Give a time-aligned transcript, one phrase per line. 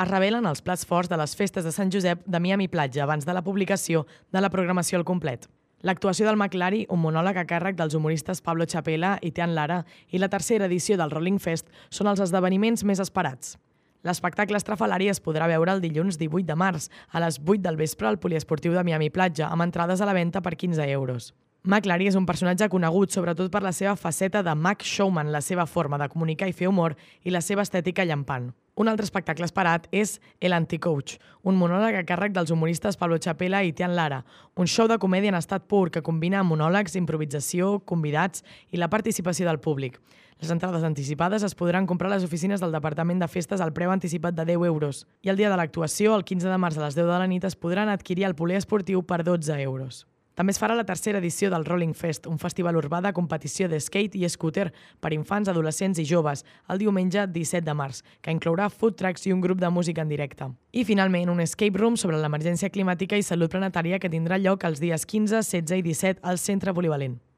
[0.00, 3.26] es revelen els plats forts de les festes de Sant Josep de Miami Platja abans
[3.28, 5.44] de la publicació de la programació al complet.
[5.84, 10.20] L'actuació del McLari, un monòleg a càrrec dels humoristes Pablo Chapela i Tian Lara, i
[10.20, 13.58] la tercera edició del Rolling Fest són els esdeveniments més esperats.
[14.04, 18.08] L'espectacle estrafalari es podrà veure el dilluns 18 de març, a les 8 del vespre
[18.08, 21.34] al poliesportiu de Miami Platja, amb entrades a la venda per 15 euros.
[21.62, 25.68] McLary és un personatge conegut sobretot per la seva faceta de Mac Showman, la seva
[25.68, 28.48] forma de comunicar i fer humor i la seva estètica llampant.
[28.80, 33.58] Un altre espectacle esperat és El Anticoach, un monòleg a càrrec dels humoristes Pablo Chapela
[33.60, 34.22] i Tian Lara,
[34.56, 38.40] un show de comèdia en estat pur que combina monòlegs, improvisació, convidats
[38.72, 39.98] i la participació del públic.
[40.40, 43.92] Les entrades anticipades es podran comprar a les oficines del Departament de Festes al preu
[43.92, 46.96] anticipat de 10 euros i el dia de l'actuació, el 15 de març a les
[46.96, 50.06] 10 de la nit, es podran adquirir al poliesportiu per 12 euros.
[50.40, 53.76] També es farà la tercera edició del Rolling Fest, un festival urbà de competició de
[53.76, 58.70] skate i scooter per infants, adolescents i joves, el diumenge 17 de març, que inclourà
[58.72, 60.48] food trucks i un grup de música en directe.
[60.72, 64.80] I, finalment, un escape room sobre l'emergència climàtica i salut planetària que tindrà lloc els
[64.80, 67.20] dies 15, 16 i 17 al Centre Polivalent.